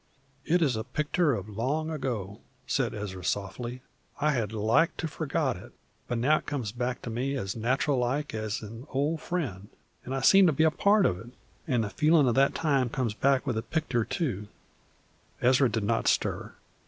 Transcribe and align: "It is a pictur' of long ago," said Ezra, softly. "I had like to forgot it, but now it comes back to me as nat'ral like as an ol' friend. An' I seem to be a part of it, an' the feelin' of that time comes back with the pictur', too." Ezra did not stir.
"It 0.45 0.63
is 0.63 0.75
a 0.75 0.83
pictur' 0.83 1.35
of 1.35 1.47
long 1.47 1.91
ago," 1.91 2.39
said 2.65 2.95
Ezra, 2.95 3.23
softly. 3.23 3.83
"I 4.19 4.31
had 4.31 4.51
like 4.51 4.97
to 4.97 5.07
forgot 5.07 5.57
it, 5.57 5.73
but 6.07 6.17
now 6.17 6.37
it 6.39 6.47
comes 6.47 6.71
back 6.71 7.03
to 7.03 7.11
me 7.11 7.35
as 7.35 7.55
nat'ral 7.55 7.99
like 7.99 8.33
as 8.33 8.63
an 8.63 8.87
ol' 8.89 9.17
friend. 9.19 9.69
An' 10.03 10.13
I 10.13 10.21
seem 10.21 10.47
to 10.47 10.53
be 10.53 10.63
a 10.63 10.71
part 10.71 11.05
of 11.05 11.19
it, 11.19 11.29
an' 11.67 11.81
the 11.81 11.91
feelin' 11.91 12.27
of 12.27 12.33
that 12.33 12.55
time 12.55 12.89
comes 12.89 13.13
back 13.13 13.45
with 13.45 13.57
the 13.57 13.61
pictur', 13.61 14.03
too." 14.03 14.47
Ezra 15.39 15.69
did 15.69 15.83
not 15.83 16.07
stir. 16.07 16.55